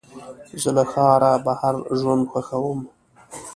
[0.61, 2.79] زه له ښاره بهر ژوند خوښوم.